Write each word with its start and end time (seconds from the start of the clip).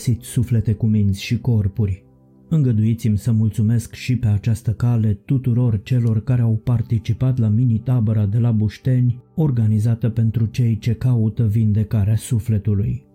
Bun 0.00 0.08
găsit 0.12 0.28
suflete 0.30 0.72
cu 0.72 0.86
minți 0.86 1.22
și 1.22 1.38
corpuri! 1.38 2.04
Îngăduiți-mi 2.48 3.18
să 3.18 3.32
mulțumesc 3.32 3.94
și 3.94 4.16
pe 4.16 4.26
această 4.26 4.72
cale 4.72 5.12
tuturor 5.12 5.82
celor 5.82 6.22
care 6.24 6.42
au 6.42 6.56
participat 6.56 7.38
la 7.38 7.48
mini-tabăra 7.48 8.26
de 8.26 8.38
la 8.38 8.50
Bușteni, 8.50 9.22
organizată 9.34 10.08
pentru 10.08 10.46
cei 10.46 10.78
ce 10.78 10.94
caută 10.94 11.46
vindecarea 11.46 12.16
sufletului. 12.16 13.09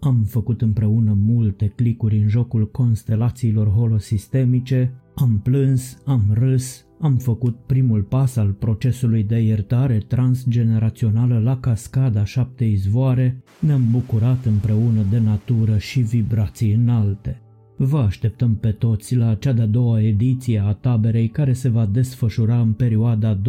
Am 0.00 0.22
făcut 0.22 0.62
împreună 0.62 1.16
multe 1.18 1.72
clicuri 1.76 2.18
în 2.18 2.28
jocul 2.28 2.70
constelațiilor 2.70 3.68
holosistemice, 3.68 4.92
am 5.14 5.40
plâns, 5.42 5.98
am 6.04 6.22
râs, 6.32 6.84
am 7.00 7.16
făcut 7.16 7.56
primul 7.66 8.02
pas 8.02 8.36
al 8.36 8.52
procesului 8.52 9.22
de 9.22 9.38
iertare 9.38 9.98
transgenerațională 9.98 11.38
la 11.38 11.60
cascada 11.60 12.24
șapte 12.24 12.64
izvoare, 12.64 13.42
ne-am 13.58 13.82
bucurat 13.90 14.44
împreună 14.44 15.02
de 15.10 15.18
natură 15.18 15.78
și 15.78 16.00
vibrații 16.00 16.72
înalte. 16.72 17.40
Vă 17.76 17.98
așteptăm 17.98 18.56
pe 18.56 18.70
toți 18.70 19.16
la 19.16 19.34
cea 19.34 19.52
de-a 19.52 19.66
doua 19.66 20.02
ediție 20.02 20.62
a 20.64 20.72
taberei 20.72 21.28
care 21.28 21.52
se 21.52 21.68
va 21.68 21.86
desfășura 21.86 22.60
în 22.60 22.72
perioada 22.72 23.38
25-28 23.38 23.40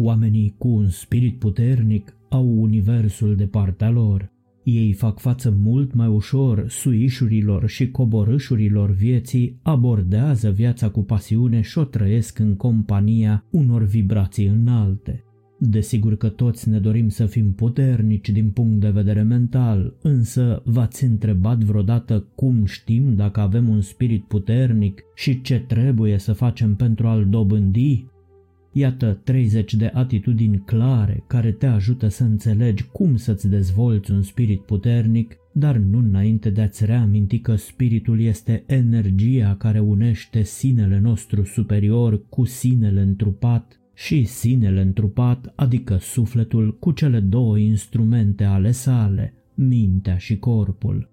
Oamenii 0.00 0.54
cu 0.58 0.68
un 0.68 0.88
spirit 0.88 1.38
puternic 1.38 2.16
au 2.28 2.60
universul 2.60 3.36
de 3.36 3.44
partea 3.44 3.90
lor. 3.90 4.30
Ei 4.62 4.92
fac 4.92 5.18
față 5.18 5.56
mult 5.60 5.94
mai 5.94 6.06
ușor 6.06 6.64
suișurilor 6.68 7.68
și 7.68 7.90
coborâșurilor 7.90 8.90
vieții, 8.90 9.58
abordează 9.62 10.50
viața 10.50 10.88
cu 10.88 11.02
pasiune 11.02 11.60
și 11.60 11.78
o 11.78 11.84
trăiesc 11.84 12.38
în 12.38 12.54
compania 12.54 13.44
unor 13.50 13.82
vibrații 13.82 14.46
înalte. 14.46 15.24
Desigur 15.58 16.16
că 16.16 16.28
toți 16.28 16.68
ne 16.68 16.78
dorim 16.78 17.08
să 17.08 17.26
fim 17.26 17.52
puternici 17.52 18.30
din 18.30 18.50
punct 18.50 18.80
de 18.80 18.90
vedere 18.90 19.22
mental, 19.22 19.94
însă 20.02 20.62
v-ați 20.64 21.04
întrebat 21.04 21.62
vreodată 21.62 22.26
cum 22.34 22.64
știm 22.64 23.14
dacă 23.14 23.40
avem 23.40 23.68
un 23.68 23.80
spirit 23.80 24.24
puternic 24.24 25.02
și 25.14 25.40
ce 25.40 25.58
trebuie 25.58 26.18
să 26.18 26.32
facem 26.32 26.74
pentru 26.74 27.06
a-l 27.06 27.26
dobândi? 27.28 28.06
Iată 28.72 29.20
30 29.24 29.74
de 29.74 29.90
atitudini 29.94 30.62
clare 30.64 31.24
care 31.26 31.52
te 31.52 31.66
ajută 31.66 32.08
să 32.08 32.22
înțelegi 32.24 32.86
cum 32.92 33.16
să-ți 33.16 33.48
dezvolți 33.48 34.10
un 34.10 34.22
spirit 34.22 34.60
puternic, 34.60 35.36
dar 35.52 35.76
nu 35.76 35.98
înainte 35.98 36.50
de 36.50 36.60
a-ți 36.60 36.84
reaminti 36.84 37.38
că 37.38 37.56
spiritul 37.56 38.20
este 38.20 38.64
energia 38.66 39.56
care 39.58 39.78
unește 39.78 40.42
sinele 40.42 40.98
nostru 40.98 41.44
superior 41.44 42.28
cu 42.28 42.44
sinele 42.44 43.00
întrupat 43.00 43.80
și 43.94 44.24
sinele 44.24 44.80
întrupat, 44.80 45.52
adică 45.56 45.96
sufletul, 45.96 46.78
cu 46.78 46.92
cele 46.92 47.20
două 47.20 47.58
instrumente 47.58 48.44
ale 48.44 48.70
sale, 48.70 49.34
mintea 49.54 50.16
și 50.16 50.38
corpul. 50.38 51.10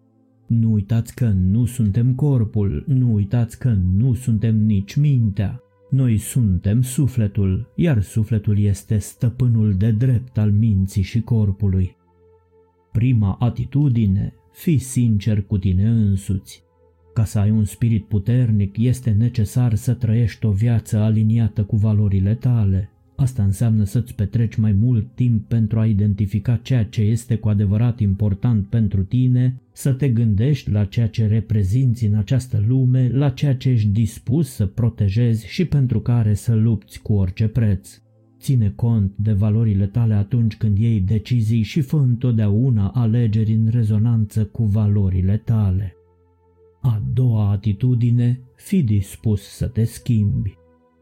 Nu 0.47 0.71
uitați 0.71 1.15
că 1.15 1.27
nu 1.27 1.65
suntem 1.65 2.13
corpul, 2.13 2.83
nu 2.87 3.13
uitați 3.13 3.59
că 3.59 3.77
nu 3.95 4.13
suntem 4.13 4.57
nici 4.57 4.95
mintea. 4.95 5.59
Noi 5.95 6.17
suntem 6.17 6.81
sufletul, 6.81 7.71
iar 7.75 8.01
sufletul 8.01 8.59
este 8.59 8.97
stăpânul 8.97 9.75
de 9.77 9.91
drept 9.91 10.37
al 10.37 10.51
minții 10.51 11.01
și 11.01 11.21
corpului. 11.21 11.95
Prima 12.91 13.37
atitudine, 13.39 14.33
fi 14.51 14.77
sincer 14.77 15.43
cu 15.43 15.57
tine 15.57 15.87
însuți. 15.87 16.63
Ca 17.13 17.25
să 17.25 17.39
ai 17.39 17.49
un 17.49 17.63
spirit 17.63 18.05
puternic, 18.05 18.77
este 18.77 19.11
necesar 19.11 19.75
să 19.75 19.93
trăiești 19.93 20.45
o 20.45 20.51
viață 20.51 20.97
aliniată 20.97 21.63
cu 21.63 21.75
valorile 21.75 22.35
tale. 22.35 22.91
Asta 23.15 23.43
înseamnă 23.43 23.83
să-ți 23.83 24.15
petreci 24.15 24.55
mai 24.55 24.71
mult 24.71 25.07
timp 25.13 25.47
pentru 25.47 25.79
a 25.79 25.85
identifica 25.85 26.55
ceea 26.55 26.85
ce 26.85 27.01
este 27.01 27.35
cu 27.35 27.49
adevărat 27.49 27.99
important 27.99 28.67
pentru 28.67 29.03
tine, 29.03 29.61
să 29.71 29.93
te 29.93 30.09
gândești 30.09 30.71
la 30.71 30.85
ceea 30.85 31.07
ce 31.07 31.27
reprezinți 31.27 32.05
în 32.05 32.15
această 32.15 32.63
lume, 32.67 33.09
la 33.13 33.29
ceea 33.29 33.55
ce 33.55 33.69
ești 33.69 33.87
dispus 33.87 34.49
să 34.49 34.65
protejezi 34.65 35.47
și 35.47 35.65
pentru 35.65 35.99
care 35.99 36.33
să 36.33 36.53
lupți 36.53 37.01
cu 37.01 37.13
orice 37.13 37.47
preț. 37.47 37.99
Ține 38.39 38.73
cont 38.75 39.11
de 39.15 39.31
valorile 39.31 39.85
tale 39.85 40.13
atunci 40.13 40.55
când 40.55 40.77
iei 40.77 40.99
decizii 40.99 41.61
și 41.61 41.81
fă 41.81 41.97
întotdeauna 41.97 42.87
alegeri 42.87 43.53
în 43.53 43.67
rezonanță 43.71 44.45
cu 44.45 44.63
valorile 44.63 45.37
tale. 45.37 45.95
A 46.81 47.01
doua 47.13 47.51
atitudine, 47.51 48.39
fi 48.55 48.83
dispus 48.83 49.41
să 49.41 49.67
te 49.67 49.83
schimbi. 49.83 50.57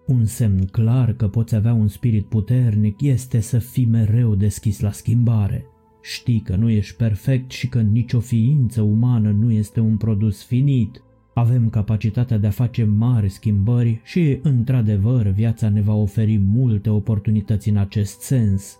Un 0.05 0.25
semn 0.25 0.65
clar 0.65 1.13
că 1.13 1.27
poți 1.27 1.55
avea 1.55 1.73
un 1.73 1.87
spirit 1.87 2.25
puternic 2.25 3.01
este 3.01 3.39
să 3.39 3.59
fii 3.59 3.85
mereu 3.85 4.35
deschis 4.35 4.79
la 4.79 4.91
schimbare. 4.91 5.65
Știi 6.01 6.39
că 6.39 6.55
nu 6.55 6.69
ești 6.69 6.95
perfect 6.95 7.51
și 7.51 7.67
că 7.67 7.81
nicio 7.81 8.19
ființă 8.19 8.81
umană 8.81 9.31
nu 9.31 9.51
este 9.51 9.79
un 9.79 9.97
produs 9.97 10.43
finit. 10.43 11.03
Avem 11.33 11.69
capacitatea 11.69 12.37
de 12.37 12.47
a 12.47 12.49
face 12.49 12.83
mari 12.83 13.29
schimbări 13.29 14.01
și, 14.03 14.39
într-adevăr, 14.41 15.27
viața 15.27 15.69
ne 15.69 15.81
va 15.81 15.93
oferi 15.93 16.37
multe 16.37 16.89
oportunități 16.89 17.69
în 17.69 17.77
acest 17.77 18.21
sens. 18.21 18.77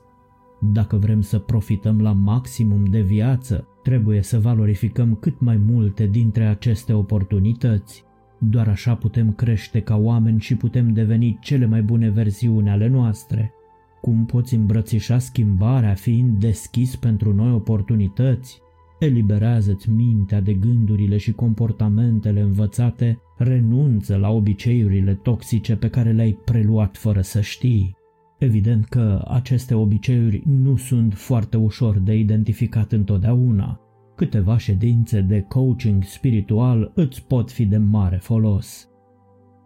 Dacă 0.73 0.97
vrem 0.97 1.21
să 1.21 1.39
profităm 1.39 2.01
la 2.01 2.11
maximum 2.11 2.85
de 2.85 3.01
viață, 3.01 3.67
trebuie 3.83 4.21
să 4.21 4.39
valorificăm 4.39 5.15
cât 5.15 5.39
mai 5.39 5.57
multe 5.57 6.07
dintre 6.07 6.45
aceste 6.45 6.93
oportunități. 6.93 8.03
Doar 8.49 8.67
așa 8.67 8.95
putem 8.95 9.31
crește 9.31 9.79
ca 9.79 9.95
oameni 9.95 10.39
și 10.39 10.55
putem 10.55 10.93
deveni 10.93 11.37
cele 11.41 11.65
mai 11.65 11.81
bune 11.81 12.09
versiuni 12.09 12.69
ale 12.69 12.87
noastre. 12.87 13.53
Cum 14.01 14.25
poți 14.25 14.55
îmbrățișa 14.55 15.19
schimbarea 15.19 15.93
fiind 15.93 16.39
deschis 16.39 16.95
pentru 16.95 17.33
noi 17.33 17.51
oportunități? 17.51 18.61
Eliberează-ți 18.99 19.89
mintea 19.89 20.41
de 20.41 20.53
gândurile 20.53 21.17
și 21.17 21.31
comportamentele 21.31 22.41
învățate, 22.41 23.19
renunță 23.37 24.15
la 24.15 24.29
obiceiurile 24.29 25.13
toxice 25.13 25.75
pe 25.75 25.89
care 25.89 26.11
le-ai 26.11 26.37
preluat 26.45 26.97
fără 26.97 27.21
să 27.21 27.41
știi. 27.41 27.95
Evident 28.37 28.85
că 28.85 29.25
aceste 29.27 29.73
obiceiuri 29.73 30.43
nu 30.45 30.75
sunt 30.75 31.13
foarte 31.13 31.57
ușor 31.57 31.97
de 31.97 32.15
identificat 32.15 32.91
întotdeauna, 32.91 33.79
Câteva 34.15 34.57
ședințe 34.57 35.21
de 35.21 35.41
coaching 35.41 36.03
spiritual 36.03 36.91
îți 36.95 37.25
pot 37.25 37.51
fi 37.51 37.65
de 37.65 37.77
mare 37.77 38.17
folos. 38.17 38.87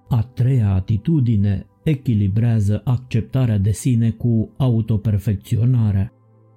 A 0.10 0.22
treia 0.22 0.74
atitudine 0.74 1.66
echilibrează 1.84 2.82
acceptarea 2.84 3.58
de 3.58 3.72
sine 3.72 4.10
cu 4.10 4.54
autoperfecționarea. 4.58 6.12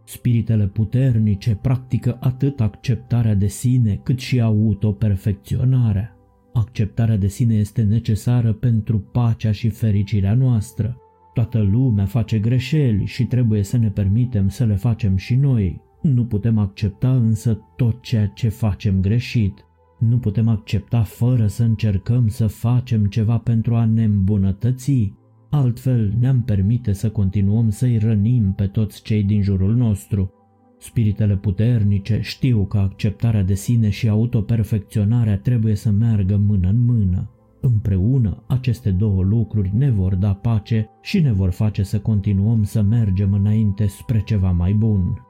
Spiritele 0.05 0.67
puternice 0.67 1.55
practică 1.55 2.17
atât 2.21 2.61
acceptarea 2.61 3.35
de 3.35 3.47
sine 3.47 4.01
cât 4.03 4.19
și 4.19 4.41
autoperfecționarea. 4.41 6.17
Acceptarea 6.53 7.17
de 7.17 7.27
sine 7.27 7.55
este 7.55 7.83
necesară 7.83 8.53
pentru 8.53 8.99
pacea 8.99 9.53
și 9.53 9.69
fericirea 9.69 10.35
noastră. 10.35 10.97
Toată 11.35 11.59
lumea 11.59 12.05
face 12.05 12.39
greșeli 12.39 13.05
și 13.05 13.25
trebuie 13.25 13.63
să 13.63 13.77
ne 13.77 13.91
permitem 13.91 14.49
să 14.49 14.65
le 14.65 14.75
facem 14.75 15.17
și 15.17 15.35
noi, 15.35 15.81
nu 16.03 16.25
putem 16.25 16.59
accepta 16.59 17.11
însă 17.11 17.59
tot 17.77 18.03
ceea 18.03 18.27
ce 18.27 18.49
facem 18.49 19.01
greșit. 19.01 19.65
Nu 19.99 20.19
putem 20.19 20.49
accepta 20.49 21.03
fără 21.03 21.47
să 21.47 21.63
încercăm 21.63 22.29
să 22.29 22.47
facem 22.47 23.05
ceva 23.05 23.39
pentru 23.39 23.75
a 23.75 23.85
ne 23.85 24.05
îmbunătăți. 24.05 25.13
Altfel 25.51 26.15
ne-am 26.19 26.43
permite 26.43 26.93
să 26.93 27.11
continuăm 27.11 27.71
să-i 27.71 27.99
rănim 27.99 28.53
pe 28.53 28.67
toți 28.67 29.03
cei 29.03 29.23
din 29.23 29.43
jurul 29.43 29.75
nostru. 29.75 30.33
Spiritele 30.79 31.37
puternice 31.37 32.21
știu 32.23 32.65
că 32.65 32.79
acceptarea 32.79 33.43
de 33.43 33.55
sine 33.55 33.89
și 33.89 34.09
autoperfecționarea 34.09 35.39
trebuie 35.39 35.75
să 35.75 35.91
meargă 35.91 36.37
mână 36.37 36.69
în 36.69 36.85
mână. 36.85 37.31
Împreună, 37.61 38.43
aceste 38.47 38.91
două 38.91 39.23
lucruri 39.23 39.71
ne 39.77 39.91
vor 39.91 40.15
da 40.15 40.35
pace 40.35 40.89
și 41.03 41.21
ne 41.21 41.33
vor 41.33 41.51
face 41.51 41.83
să 41.83 41.99
continuăm 41.99 42.63
să 42.63 42.83
mergem 42.83 43.33
înainte 43.33 43.87
spre 43.87 44.23
ceva 44.25 44.51
mai 44.51 44.73
bun. 44.73 45.30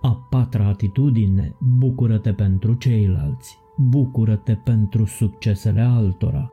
A 0.00 0.26
patra 0.30 0.66
atitudine, 0.66 1.56
bucură-te 1.78 2.32
pentru 2.32 2.74
ceilalți, 2.74 3.58
bucură-te 3.76 4.54
pentru 4.54 5.04
succesele 5.04 5.80
altora. 5.80 6.50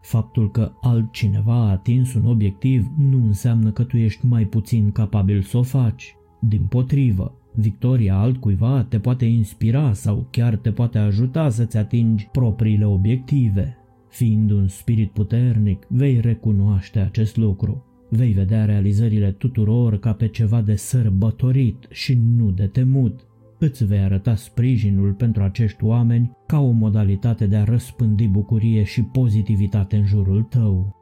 Faptul 0.00 0.50
că 0.50 0.72
altcineva 0.80 1.54
a 1.54 1.70
atins 1.70 2.14
un 2.14 2.26
obiectiv 2.26 2.86
nu 2.96 3.24
înseamnă 3.24 3.70
că 3.70 3.84
tu 3.84 3.96
ești 3.96 4.26
mai 4.26 4.44
puțin 4.44 4.90
capabil 4.90 5.42
să 5.42 5.58
o 5.58 5.62
faci. 5.62 6.16
Din 6.40 6.66
potrivă, 6.68 7.34
victoria 7.54 8.18
altcuiva 8.18 8.86
te 8.88 8.98
poate 8.98 9.24
inspira 9.24 9.92
sau 9.92 10.26
chiar 10.30 10.56
te 10.56 10.72
poate 10.72 10.98
ajuta 10.98 11.48
să-ți 11.48 11.76
atingi 11.76 12.28
propriile 12.32 12.84
obiective. 12.84 13.76
Fiind 14.08 14.50
un 14.50 14.68
spirit 14.68 15.10
puternic, 15.10 15.86
vei 15.88 16.20
recunoaște 16.20 16.98
acest 16.98 17.36
lucru. 17.36 17.84
Vei 18.14 18.32
vedea 18.32 18.64
realizările 18.64 19.30
tuturor 19.30 19.98
ca 19.98 20.12
pe 20.12 20.28
ceva 20.28 20.60
de 20.60 20.74
sărbătorit 20.74 21.86
și 21.90 22.18
nu 22.36 22.50
de 22.50 22.66
temut. 22.66 23.26
Îți 23.58 23.84
vei 23.84 23.98
arăta 23.98 24.34
sprijinul 24.34 25.12
pentru 25.12 25.42
acești 25.42 25.84
oameni 25.84 26.36
ca 26.46 26.60
o 26.60 26.70
modalitate 26.70 27.46
de 27.46 27.56
a 27.56 27.64
răspândi 27.64 28.26
bucurie 28.26 28.82
și 28.82 29.02
pozitivitate 29.02 29.96
în 29.96 30.04
jurul 30.04 30.42
tău. 30.42 30.96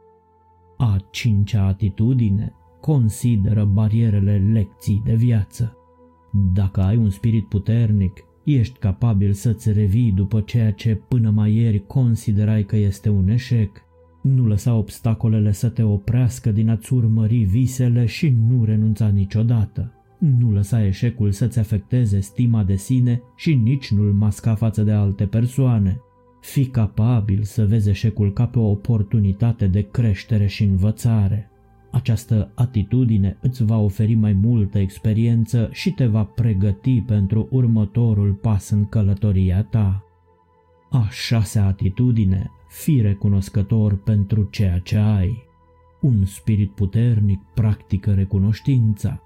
A 0.77 0.97
cincea 1.11 1.67
atitudine 1.67 2.53
consideră 2.81 3.65
barierele 3.65 4.51
lecții 4.53 5.03
de 5.05 5.15
viață. 5.15 5.77
Dacă 6.55 6.81
ai 6.81 6.97
un 6.97 7.11
spirit 7.11 7.49
puternic, 7.49 8.25
ești 8.45 8.79
capabil 8.79 9.33
să-ți 9.33 9.73
revii 9.73 10.13
după 10.13 10.41
ceea 10.41 10.73
ce 10.73 10.95
până 10.95 11.31
mai 11.31 11.55
ieri 11.55 11.87
considerai 11.87 12.65
că 12.65 12.77
este 12.77 13.09
un 13.09 13.29
eșec. 13.29 13.89
Nu 14.21 14.47
lăsa 14.47 14.75
obstacolele 14.75 15.53
să 15.53 15.69
te 15.69 15.83
oprească 15.83 16.51
din 16.51 16.69
a-ți 16.69 16.93
urmări 16.93 17.39
visele 17.39 18.07
și 18.07 18.35
nu 18.49 18.65
renunța 18.65 19.09
niciodată. 19.09 19.93
Nu 20.19 20.53
lăsa 20.53 20.85
eșecul 20.87 21.31
să-ți 21.31 21.59
afecteze 21.59 22.21
stima 22.21 22.65
de 22.65 22.77
sine 22.77 23.23
și 23.37 23.55
nici 23.55 23.91
nu-l 23.91 24.13
masca 24.13 24.55
față 24.55 24.83
de 24.83 24.93
alte 24.93 25.25
persoane. 25.27 26.01
Fii 26.41 26.67
capabil 26.67 27.43
să 27.43 27.67
vezi 27.67 27.89
eșecul 27.89 28.33
ca 28.33 28.47
pe 28.47 28.59
o 28.59 28.71
oportunitate 28.71 29.67
de 29.67 29.81
creștere 29.81 30.47
și 30.47 30.65
învățare. 30.65 31.51
Această 31.91 32.51
atitudine 32.55 33.37
îți 33.41 33.65
va 33.65 33.79
oferi 33.79 34.15
mai 34.15 34.33
multă 34.33 34.79
experiență 34.79 35.69
și 35.73 35.91
te 35.91 36.07
va 36.07 36.25
pregăti 36.25 37.01
pentru 37.01 37.49
următorul 37.51 38.33
pas 38.33 38.71
în 38.71 38.85
călătoria 38.85 39.63
ta. 39.63 40.05
A 40.91 41.09
șasea 41.11 41.67
atitudine, 41.67 42.51
fi 42.71 43.01
recunoscător 43.01 43.97
pentru 44.03 44.49
ceea 44.51 44.79
ce 44.79 44.97
ai. 44.97 45.49
Un 46.01 46.25
spirit 46.25 46.71
puternic 46.71 47.41
practică 47.55 48.13
recunoștința, 48.13 49.23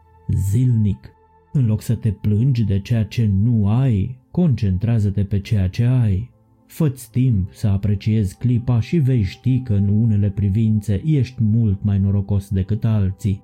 zilnic. 0.51 1.09
În 1.53 1.67
loc 1.67 1.83
să 1.83 1.95
te 1.95 2.11
plângi 2.11 2.65
de 2.65 2.81
ceea 2.81 3.05
ce 3.05 3.31
nu 3.43 3.69
ai, 3.69 4.19
concentrează-te 4.31 5.25
pe 5.25 5.41
ceea 5.41 5.69
ce 5.69 5.85
ai. 5.85 6.31
Fă-ți 6.67 7.11
timp 7.11 7.53
să 7.53 7.67
apreciezi 7.67 8.37
clipa 8.37 8.81
și 8.81 8.97
vei 8.97 9.23
ști 9.23 9.61
că 9.61 9.75
în 9.75 9.89
unele 9.89 10.31
privințe 10.31 11.03
ești 11.05 11.43
mult 11.43 11.83
mai 11.83 11.99
norocos 11.99 12.49
decât 12.49 12.85
alții. 12.85 13.43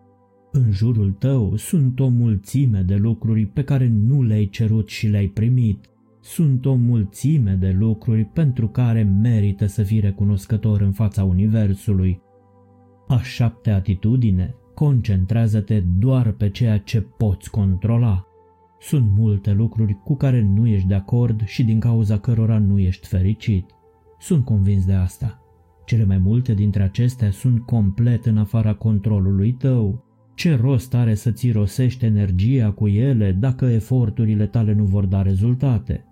În 0.53 0.71
jurul 0.71 1.11
tău 1.11 1.57
sunt 1.57 2.01
o 2.01 2.09
mulțime 2.09 2.81
de 2.81 2.97
lucruri 2.97 3.47
pe 3.47 3.65
care 3.65 3.89
nu 3.89 4.23
le-ai 4.23 4.47
cerut 4.47 4.89
și 4.89 5.07
le-ai 5.07 5.27
primit. 5.27 5.91
Sunt 6.35 6.67
o 6.67 6.75
mulțime 6.75 7.53
de 7.53 7.77
lucruri 7.79 8.25
pentru 8.25 8.69
care 8.69 9.03
merită 9.03 9.67
să 9.67 9.83
fii 9.83 10.01
recunoscător 10.01 10.81
în 10.81 10.93
fața 10.93 11.25
Universului. 11.25 12.21
A 13.09 13.21
șaptea 13.23 13.75
atitudine, 13.75 14.55
concentrează-te 14.75 15.81
doar 15.81 16.31
pe 16.31 16.51
ceea 16.51 16.79
ce 16.79 17.01
poți 17.01 17.51
controla. 17.51 18.27
Sunt 18.81 19.11
multe 19.17 19.53
lucruri 19.53 19.99
cu 20.05 20.17
care 20.17 20.43
nu 20.43 20.67
ești 20.67 20.87
de 20.87 20.95
acord 20.95 21.45
și 21.45 21.65
din 21.65 21.81
cauza 21.81 22.19
cărora 22.19 22.59
nu 22.59 22.79
ești 22.79 23.07
fericit. 23.07 23.71
Sunt 24.19 24.45
convins 24.45 24.87
de 24.87 24.93
asta. 24.93 25.43
Cele 25.85 26.05
mai 26.05 26.19
multe 26.19 26.55
dintre 26.55 26.83
acestea 26.83 27.31
sunt 27.31 27.61
complet 27.61 28.27
în 28.27 28.39
afara 28.39 28.75
controlului 28.75 29.53
tău. 29.53 30.05
Ce 30.35 30.55
rost 30.55 30.95
are 30.95 31.15
să-ți 31.15 31.51
rosești 31.51 32.05
energia 32.05 32.71
cu 32.71 32.89
ele 32.89 33.33
dacă 33.33 33.65
eforturile 33.65 34.47
tale 34.47 34.73
nu 34.73 34.85
vor 34.85 35.07
da 35.07 35.23
rezultate? 35.23 36.05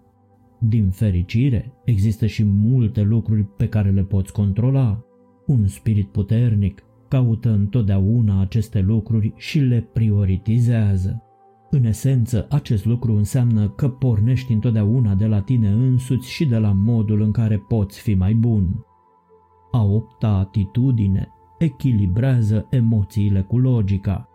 Din 0.59 0.91
fericire, 0.91 1.73
există 1.85 2.27
și 2.27 2.45
multe 2.45 3.03
lucruri 3.03 3.45
pe 3.45 3.69
care 3.69 3.91
le 3.91 4.03
poți 4.03 4.33
controla. 4.33 5.05
Un 5.47 5.67
spirit 5.67 6.09
puternic 6.09 6.83
caută 7.09 7.51
întotdeauna 7.51 8.41
aceste 8.41 8.81
lucruri 8.81 9.33
și 9.37 9.59
le 9.59 9.81
prioritizează. 9.93 11.23
În 11.71 11.85
esență, 11.85 12.47
acest 12.51 12.85
lucru 12.85 13.17
înseamnă 13.17 13.69
că 13.69 13.89
pornești 13.89 14.53
întotdeauna 14.53 15.15
de 15.15 15.27
la 15.27 15.41
tine 15.41 15.69
însuți 15.69 16.31
și 16.31 16.47
de 16.47 16.59
la 16.59 16.73
modul 16.73 17.21
în 17.21 17.31
care 17.31 17.57
poți 17.57 18.01
fi 18.01 18.15
mai 18.15 18.35
bun. 18.35 18.85
A 19.73 19.85
opta 19.85 20.29
atitudine 20.29 21.29
echilibrează 21.59 22.67
emoțiile 22.71 23.41
cu 23.41 23.59
logica. 23.59 24.29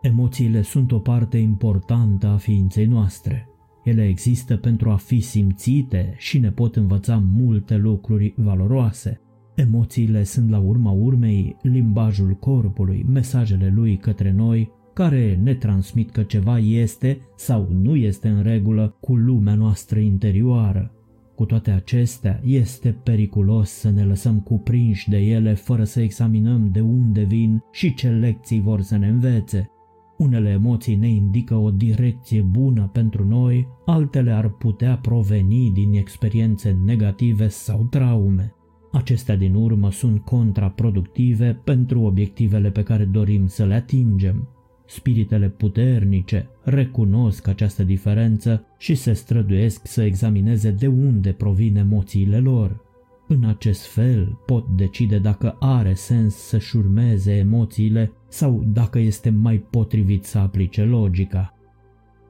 Emoțiile 0.00 0.62
sunt 0.62 0.92
o 0.92 0.98
parte 0.98 1.38
importantă 1.38 2.26
a 2.26 2.36
ființei 2.36 2.86
noastre. 2.86 3.49
Ele 3.90 4.06
există 4.06 4.56
pentru 4.56 4.90
a 4.90 4.96
fi 4.96 5.20
simțite 5.20 6.14
și 6.16 6.38
ne 6.38 6.50
pot 6.50 6.76
învăța 6.76 7.22
multe 7.34 7.76
lucruri 7.76 8.34
valoroase. 8.36 9.20
Emoțiile 9.54 10.24
sunt 10.24 10.50
la 10.50 10.58
urma 10.58 10.90
urmei 10.90 11.56
limbajul 11.62 12.34
corpului, 12.34 13.06
mesajele 13.08 13.72
lui 13.74 13.96
către 13.96 14.32
noi 14.32 14.70
care 14.94 15.40
ne 15.42 15.54
transmit 15.54 16.10
că 16.10 16.22
ceva 16.22 16.58
este 16.58 17.18
sau 17.36 17.68
nu 17.82 17.96
este 17.96 18.28
în 18.28 18.42
regulă 18.42 18.96
cu 19.00 19.16
lumea 19.16 19.54
noastră 19.54 19.98
interioară. 19.98 20.94
Cu 21.34 21.44
toate 21.44 21.70
acestea, 21.70 22.40
este 22.44 22.96
periculos 23.02 23.70
să 23.70 23.90
ne 23.90 24.04
lăsăm 24.04 24.40
cuprinși 24.40 25.08
de 25.08 25.18
ele 25.18 25.54
fără 25.54 25.84
să 25.84 26.00
examinăm 26.00 26.68
de 26.72 26.80
unde 26.80 27.22
vin 27.22 27.62
și 27.72 27.94
ce 27.94 28.08
lecții 28.08 28.60
vor 28.60 28.80
să 28.80 28.96
ne 28.96 29.08
învețe. 29.08 29.70
Unele 30.20 30.48
emoții 30.48 30.96
ne 30.96 31.08
indică 31.08 31.54
o 31.54 31.70
direcție 31.70 32.40
bună 32.40 32.90
pentru 32.92 33.26
noi, 33.26 33.68
altele 33.86 34.30
ar 34.30 34.48
putea 34.48 34.96
proveni 34.96 35.70
din 35.70 35.92
experiențe 35.92 36.78
negative 36.84 37.48
sau 37.48 37.86
traume. 37.90 38.54
Acestea 38.92 39.36
din 39.36 39.54
urmă 39.54 39.90
sunt 39.90 40.24
contraproductive 40.24 41.60
pentru 41.64 42.00
obiectivele 42.00 42.70
pe 42.70 42.82
care 42.82 43.04
dorim 43.04 43.46
să 43.46 43.64
le 43.64 43.74
atingem. 43.74 44.48
Spiritele 44.86 45.48
puternice 45.48 46.48
recunosc 46.62 47.48
această 47.48 47.84
diferență 47.84 48.64
și 48.78 48.94
se 48.94 49.12
străduiesc 49.12 49.86
să 49.86 50.02
examineze 50.02 50.70
de 50.70 50.86
unde 50.86 51.32
provin 51.32 51.76
emoțiile 51.76 52.38
lor. 52.38 52.80
În 53.28 53.44
acest 53.44 53.86
fel 53.86 54.38
pot 54.46 54.68
decide 54.68 55.18
dacă 55.18 55.56
are 55.60 55.94
sens 55.94 56.34
să-și 56.34 56.76
urmeze 56.76 57.32
emoțiile 57.32 58.12
sau 58.30 58.64
dacă 58.66 58.98
este 58.98 59.30
mai 59.30 59.56
potrivit 59.56 60.24
să 60.24 60.38
aplice 60.38 60.82
logica. 60.82 61.54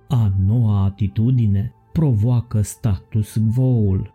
A 0.09 0.33
noua 0.47 0.85
atitudine 0.85 1.73
provoacă 1.92 2.61
status 2.61 3.37
quo-ul. 3.54 4.12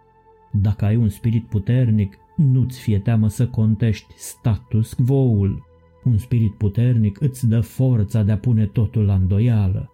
Dacă 0.51 0.86
ai 0.86 0.96
un 0.96 1.10
spirit 1.10 1.46
puternic, 1.46 2.18
nu-ți 2.36 2.80
fie 2.80 3.00
teamă 3.00 3.27
să 3.27 3.48
contești 3.48 4.13
status 4.18 4.94
quo-ul. 4.94 5.63
Un 6.04 6.18
spirit 6.18 6.54
puternic 6.54 7.22
îți 7.22 7.48
dă 7.48 7.60
forța 7.60 8.24
de 8.24 8.32
a 8.32 8.38
pune 8.38 8.65
totul 8.65 9.06
la 9.06 9.13
îndoială. 9.13 9.89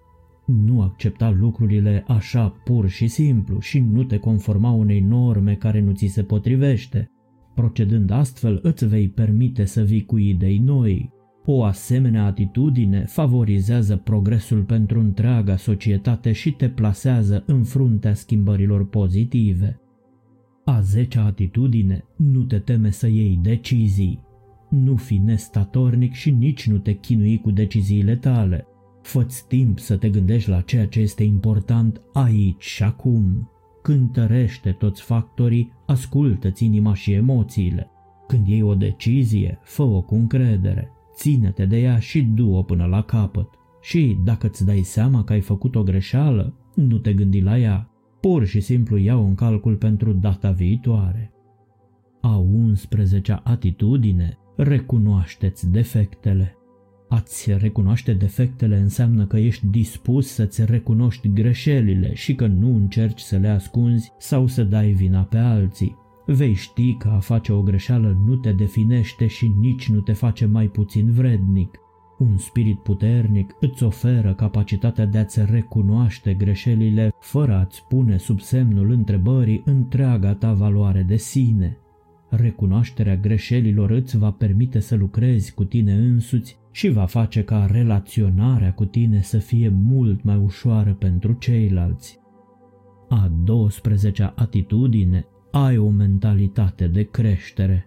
Nu 0.45 0.81
accepta 0.81 1.29
lucrurile 1.29 2.03
așa 2.07 2.49
pur 2.63 2.87
și 2.87 3.07
simplu 3.07 3.59
și 3.59 3.79
nu 3.79 4.03
te 4.03 4.17
conforma 4.17 4.71
unei 4.71 4.99
norme 4.99 5.55
care 5.55 5.79
nu 5.79 5.91
ți 5.91 6.05
se 6.05 6.23
potrivește. 6.23 7.09
Procedând 7.55 8.11
astfel, 8.11 8.59
îți 8.63 8.87
vei 8.87 9.09
permite 9.09 9.65
să 9.65 9.81
vii 9.81 10.05
cu 10.05 10.17
idei 10.17 10.57
noi. 10.57 11.11
O 11.45 11.63
asemenea 11.63 12.25
atitudine 12.25 13.05
favorizează 13.05 13.95
progresul 13.97 14.63
pentru 14.63 14.99
întreaga 14.99 15.57
societate 15.57 16.31
și 16.31 16.51
te 16.51 16.69
plasează 16.69 17.43
în 17.45 17.63
fruntea 17.63 18.13
schimbărilor 18.13 18.87
pozitive. 18.87 19.79
A 20.65 20.79
zecea 20.79 21.25
atitudine, 21.25 22.03
nu 22.15 22.43
te 22.43 22.59
teme 22.59 22.89
să 22.89 23.07
iei 23.07 23.39
decizii. 23.41 24.23
Nu 24.69 24.95
fi 24.95 25.17
nestatornic 25.17 26.13
și 26.13 26.31
nici 26.31 26.67
nu 26.67 26.77
te 26.77 26.93
chinui 26.93 27.39
cu 27.39 27.51
deciziile 27.51 28.15
tale. 28.15 28.65
Fă-ți 29.01 29.47
timp 29.47 29.79
să 29.79 29.97
te 29.97 30.09
gândești 30.09 30.49
la 30.49 30.61
ceea 30.61 30.87
ce 30.87 30.99
este 30.99 31.23
important 31.23 32.01
aici 32.13 32.63
și 32.63 32.83
acum. 32.83 33.49
Cântărește 33.81 34.71
toți 34.71 35.01
factorii, 35.01 35.71
ascultă-ți 35.85 36.65
inima 36.65 36.93
și 36.93 37.11
emoțiile. 37.11 37.89
Când 38.27 38.47
iei 38.47 38.61
o 38.61 38.75
decizie, 38.75 39.59
fă-o 39.61 40.01
cu 40.01 40.15
încredere, 40.15 40.91
ține-te 41.15 41.65
de 41.65 41.81
ea 41.81 41.99
și 41.99 42.21
du-o 42.21 42.61
până 42.61 42.85
la 42.85 43.01
capăt. 43.01 43.47
Și 43.81 44.17
dacă 44.23 44.47
îți 44.47 44.65
dai 44.65 44.81
seama 44.81 45.23
că 45.23 45.33
ai 45.33 45.41
făcut 45.41 45.75
o 45.75 45.83
greșeală, 45.83 46.53
nu 46.75 46.97
te 46.97 47.13
gândi 47.13 47.41
la 47.41 47.57
ea, 47.57 47.89
pur 48.21 48.45
și 48.45 48.59
simplu 48.59 48.97
iau 48.97 49.25
în 49.25 49.35
calcul 49.35 49.75
pentru 49.75 50.13
data 50.13 50.51
viitoare. 50.51 51.31
A 52.21 52.45
11-a 52.67 53.41
atitudine 53.43 54.37
recunoașteți 54.55 55.71
defectele. 55.71 56.55
Ați 57.09 57.53
recunoaște 57.57 58.13
defectele 58.13 58.77
înseamnă 58.77 59.25
că 59.25 59.37
ești 59.37 59.67
dispus 59.67 60.27
să-ți 60.27 60.65
recunoști 60.65 61.33
greșelile 61.33 62.13
și 62.13 62.35
că 62.35 62.47
nu 62.47 62.75
încerci 62.75 63.19
să 63.19 63.37
le 63.37 63.47
ascunzi 63.47 64.11
sau 64.17 64.47
să 64.47 64.63
dai 64.63 64.91
vina 64.91 65.21
pe 65.21 65.37
alții. 65.37 66.00
Vei 66.25 66.53
ști 66.53 66.93
că 66.93 67.07
a 67.07 67.19
face 67.19 67.53
o 67.53 67.61
greșeală 67.61 68.17
nu 68.25 68.35
te 68.35 68.51
definește 68.51 69.27
și 69.27 69.51
nici 69.59 69.89
nu 69.89 69.99
te 69.99 70.13
face 70.13 70.45
mai 70.45 70.67
puțin 70.67 71.11
vrednic. 71.11 71.79
Un 72.17 72.37
spirit 72.37 72.79
puternic 72.79 73.55
îți 73.59 73.83
oferă 73.83 74.33
capacitatea 74.33 75.05
de 75.05 75.17
a-ți 75.17 75.45
recunoaște 75.45 76.33
greșelile 76.33 77.11
fără 77.19 77.53
a-ți 77.53 77.83
pune 77.87 78.17
sub 78.17 78.39
semnul 78.39 78.91
întrebării 78.91 79.61
întreaga 79.65 80.33
ta 80.33 80.53
valoare 80.53 81.01
de 81.01 81.15
sine. 81.15 81.77
Recunoașterea 82.29 83.15
greșelilor 83.15 83.89
îți 83.89 84.17
va 84.17 84.31
permite 84.31 84.79
să 84.79 84.95
lucrezi 84.95 85.53
cu 85.53 85.63
tine 85.63 85.93
însuți 85.93 86.59
și 86.71 86.89
va 86.89 87.05
face 87.05 87.43
ca 87.43 87.67
relaționarea 87.71 88.73
cu 88.73 88.85
tine 88.85 89.21
să 89.21 89.37
fie 89.37 89.69
mult 89.69 90.23
mai 90.23 90.37
ușoară 90.37 90.93
pentru 90.93 91.33
ceilalți. 91.33 92.19
A 93.09 93.31
12-a 93.43 94.33
atitudine 94.35 95.25
ai 95.51 95.77
o 95.77 95.89
mentalitate 95.89 96.87
de 96.87 97.03
creștere. 97.03 97.85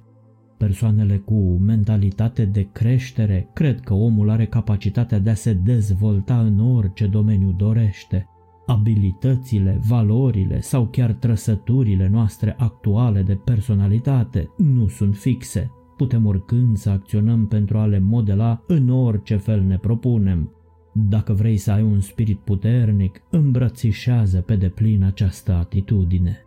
Persoanele 0.59 1.16
cu 1.16 1.59
mentalitate 1.64 2.44
de 2.44 2.68
creștere 2.73 3.49
cred 3.52 3.80
că 3.80 3.94
omul 3.94 4.30
are 4.30 4.47
capacitatea 4.47 5.18
de 5.18 5.30
a 5.30 5.35
se 5.35 5.52
dezvolta 5.52 6.40
în 6.40 6.61
orice 6.76 7.06
domeniu 7.06 7.54
dorește. 7.59 8.28
Abilitățile, 8.66 9.80
valorile 9.88 10.61
sau 10.61 10.87
chiar 10.87 11.12
trăsăturile 11.12 12.09
noastre 12.09 12.54
actuale 12.59 13.23
de 13.23 13.35
personalitate 13.35 14.50
nu 14.56 14.87
sunt 14.87 15.16
fixe. 15.16 15.71
Putem 15.97 16.26
oricând 16.26 16.76
să 16.76 16.90
acționăm 16.90 17.47
pentru 17.47 17.78
a 17.78 17.87
le 17.87 17.99
modela 17.99 18.62
în 18.66 18.88
orice 18.88 19.37
fel 19.37 19.62
ne 19.62 19.76
propunem. 19.76 20.52
Dacă 20.92 21.33
vrei 21.33 21.56
să 21.56 21.71
ai 21.71 21.83
un 21.83 22.00
spirit 22.00 22.38
puternic, 22.38 23.23
îmbrățișează 23.30 24.40
pe 24.40 24.56
deplin 24.56 25.02
această 25.02 25.52
atitudine. 25.52 26.43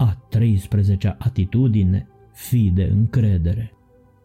A 0.00 0.16
13-a 0.28 1.16
atitudine, 1.18 2.08
fi 2.32 2.70
de 2.74 2.90
încredere. 2.94 3.72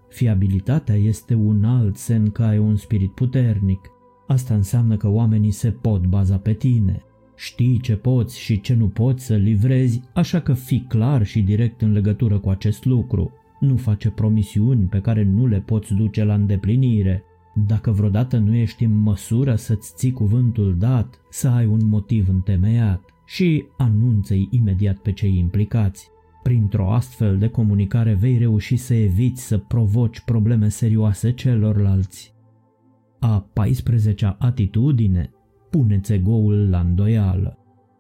Fiabilitatea 0.10 0.96
este 0.96 1.34
un 1.34 1.64
alt 1.64 1.98
semn 1.98 2.30
că 2.30 2.44
ai 2.44 2.58
un 2.58 2.76
spirit 2.76 3.12
puternic. 3.12 3.80
Asta 4.28 4.54
înseamnă 4.54 4.98
că 4.98 5.10
oamenii 5.10 5.52
se 5.52 5.72
pot 5.72 6.06
baza 6.06 6.38
pe 6.38 6.54
tine. 6.54 7.02
Știi 7.36 7.80
ce 7.80 7.96
poți 7.96 8.40
și 8.40 8.62
ce 8.62 8.74
nu 8.74 8.88
poți 8.88 9.26
să 9.26 9.36
livrezi, 9.36 10.02
așa 10.14 10.40
că 10.40 10.54
fii 10.54 10.86
clar 10.88 11.26
și 11.26 11.42
direct 11.42 11.82
în 11.82 11.92
legătură 11.92 12.40
cu 12.40 12.50
acest 12.50 12.86
lucru. 12.86 13.32
Nu 13.60 13.76
face 13.76 14.10
promisiuni 14.10 14.86
pe 14.86 15.00
care 15.00 15.24
nu 15.24 15.46
le 15.46 15.60
poți 15.60 15.94
duce 15.94 16.24
la 16.24 16.34
îndeplinire. 16.34 17.24
Dacă 17.68 17.92
vreodată 17.92 18.38
nu 18.38 18.54
ești 18.54 18.84
în 18.84 19.02
măsură 19.02 19.56
să-ți 19.56 19.94
ții 19.96 20.12
cuvântul 20.12 20.76
dat, 20.78 21.22
să 21.30 21.48
ai 21.48 21.66
un 21.66 21.82
motiv 21.84 22.30
întemeiat 22.30 23.15
și 23.26 23.66
anunță-i 23.78 24.48
imediat 24.52 24.98
pe 24.98 25.12
cei 25.12 25.38
implicați. 25.38 26.10
Printr-o 26.44 26.92
astfel 26.92 27.38
de 27.38 27.48
comunicare 27.48 28.14
vei 28.14 28.38
reuși 28.38 28.76
să 28.76 28.94
eviți 28.94 29.48
să 29.48 29.58
provoci 29.58 30.20
probleme 30.20 30.70
serioase 30.70 31.32
celorlalți. 31.32 32.34
A 33.20 33.52
14-a 33.54 34.36
atitudine, 34.40 35.32
puneți 35.70 36.04
țegoul 36.04 36.70
la 36.70 36.80
îndoială. 36.80 37.60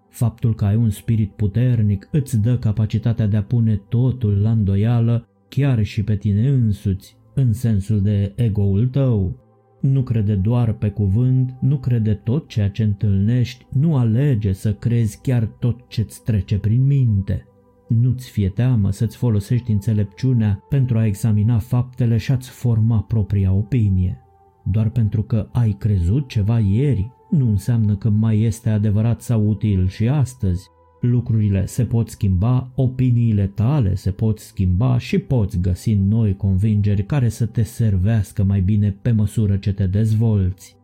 Faptul 0.09 0.55
că 0.55 0.65
ai 0.65 0.75
un 0.75 0.89
spirit 0.89 1.31
puternic 1.31 2.07
îți 2.11 2.41
dă 2.41 2.57
capacitatea 2.57 3.27
de 3.27 3.37
a 3.37 3.43
pune 3.43 3.75
totul 3.75 4.41
la 4.41 4.51
îndoială, 4.51 5.27
chiar 5.49 5.83
și 5.83 6.03
pe 6.03 6.15
tine 6.15 6.49
însuți, 6.49 7.17
în 7.33 7.53
sensul 7.53 8.01
de 8.01 8.33
egoul 8.35 8.87
tău. 8.87 9.44
Nu 9.85 10.01
crede 10.01 10.35
doar 10.35 10.73
pe 10.73 10.89
cuvânt, 10.89 11.55
nu 11.59 11.77
crede 11.77 12.13
tot 12.13 12.47
ceea 12.47 12.69
ce 12.69 12.83
întâlnești, 12.83 13.65
nu 13.71 13.95
alege 13.95 14.51
să 14.51 14.73
crezi 14.73 15.21
chiar 15.21 15.45
tot 15.59 15.79
ce-ți 15.87 16.23
trece 16.23 16.57
prin 16.57 16.85
minte. 16.85 17.45
Nu-ți 17.87 18.29
fie 18.29 18.49
teamă 18.49 18.91
să-ți 18.91 19.17
folosești 19.17 19.71
înțelepciunea 19.71 20.63
pentru 20.69 20.97
a 20.97 21.05
examina 21.05 21.57
faptele 21.57 22.17
și 22.17 22.31
a-ți 22.31 22.49
forma 22.49 23.01
propria 23.01 23.53
opinie. 23.53 24.21
Doar 24.63 24.89
pentru 24.89 25.23
că 25.23 25.49
ai 25.51 25.75
crezut 25.79 26.27
ceva 26.27 26.59
ieri, 26.59 27.11
nu 27.29 27.49
înseamnă 27.49 27.95
că 27.95 28.09
mai 28.09 28.41
este 28.41 28.69
adevărat 28.69 29.21
sau 29.21 29.47
util 29.47 29.87
și 29.87 30.07
astăzi. 30.07 30.67
Lucrurile 31.05 31.65
se 31.65 31.83
pot 31.83 32.09
schimba, 32.09 32.71
opiniile 32.75 33.47
tale 33.47 33.95
se 33.95 34.11
pot 34.11 34.39
schimba 34.39 34.97
și 34.97 35.17
poți 35.17 35.59
găsi 35.59 35.93
noi 35.93 36.35
convingeri 36.35 37.05
care 37.05 37.29
să 37.29 37.45
te 37.45 37.63
servească 37.63 38.43
mai 38.43 38.61
bine 38.61 38.97
pe 39.01 39.11
măsură 39.11 39.57
ce 39.57 39.73
te 39.73 39.87
dezvolți. 39.87 40.75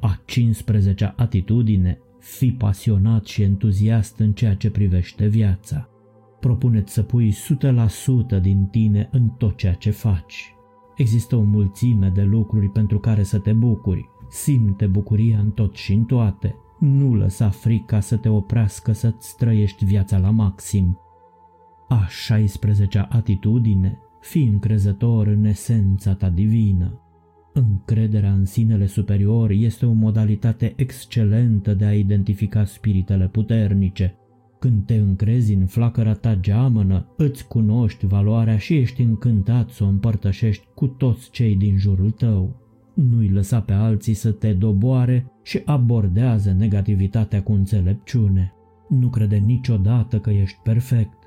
A 0.00 0.20
15-a 0.24 1.14
atitudine, 1.16 1.98
fi 2.18 2.52
pasionat 2.52 3.26
și 3.26 3.42
entuziast 3.42 4.18
în 4.18 4.32
ceea 4.32 4.54
ce 4.54 4.70
privește 4.70 5.26
viața. 5.26 5.88
Propuneți 6.40 6.92
să 6.92 7.02
pui 7.02 7.34
100% 8.38 8.40
din 8.40 8.64
tine 8.64 9.08
în 9.12 9.28
tot 9.28 9.56
ceea 9.56 9.74
ce 9.74 9.90
faci. 9.90 10.54
Există 10.96 11.36
o 11.36 11.42
mulțime 11.42 12.12
de 12.14 12.22
lucruri 12.22 12.68
pentru 12.68 12.98
care 12.98 13.22
să 13.22 13.38
te 13.38 13.52
bucuri. 13.52 14.08
Simte 14.28 14.86
bucuria 14.86 15.38
în 15.38 15.50
tot 15.50 15.74
și 15.74 15.92
în 15.92 16.04
toate. 16.04 16.54
Nu 16.78 17.14
lăsa 17.14 17.48
frica 17.48 18.00
să 18.00 18.16
te 18.16 18.28
oprească 18.28 18.92
să-ți 18.92 19.36
trăiești 19.36 19.84
viața 19.84 20.18
la 20.18 20.30
maxim. 20.30 20.98
A 21.88 22.06
16-a 22.28 23.08
atitudine, 23.10 23.98
fi 24.20 24.42
încrezător 24.42 25.26
în 25.26 25.44
esența 25.44 26.14
ta 26.14 26.28
divină. 26.28 27.00
Încrederea 27.52 28.32
în 28.32 28.44
sinele 28.44 28.86
superior 28.86 29.50
este 29.50 29.86
o 29.86 29.92
modalitate 29.92 30.72
excelentă 30.76 31.74
de 31.74 31.84
a 31.84 31.94
identifica 31.94 32.64
spiritele 32.64 33.28
puternice. 33.28 34.14
Când 34.58 34.86
te 34.86 34.94
încrezi 34.94 35.54
în 35.54 35.66
flacăra 35.66 36.12
ta 36.12 36.34
geamănă, 36.34 37.06
îți 37.16 37.46
cunoști 37.46 38.06
valoarea 38.06 38.58
și 38.58 38.76
ești 38.76 39.02
încântat 39.02 39.70
să 39.70 39.84
o 39.84 39.86
împărtășești 39.86 40.66
cu 40.74 40.86
toți 40.86 41.30
cei 41.30 41.56
din 41.56 41.78
jurul 41.78 42.10
tău. 42.10 42.65
Nu-i 42.96 43.28
lăsa 43.28 43.60
pe 43.60 43.72
alții 43.72 44.14
să 44.14 44.32
te 44.32 44.52
doboare 44.52 45.32
și 45.42 45.62
abordează 45.64 46.52
negativitatea 46.52 47.42
cu 47.42 47.52
înțelepciune. 47.52 48.54
Nu 48.88 49.08
crede 49.08 49.36
niciodată 49.36 50.18
că 50.18 50.30
ești 50.30 50.58
perfect. 50.62 51.18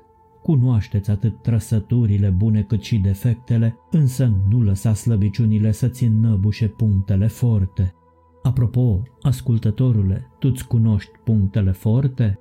Cunoașteți 0.42 1.10
atât 1.10 1.42
trăsăturile 1.42 2.28
bune 2.28 2.62
cât 2.62 2.82
și 2.82 2.98
defectele, 2.98 3.76
însă 3.90 4.32
nu 4.48 4.62
lăsa 4.62 4.94
slăbiciunile 4.94 5.72
să-ți 5.72 6.04
înnăbușe 6.04 6.66
punctele 6.66 7.26
forte. 7.26 7.94
Apropo, 8.42 9.02
ascultătorule, 9.22 10.26
tu-ți 10.38 10.66
cunoști 10.66 11.10
punctele 11.24 11.70
forte? 11.70 12.38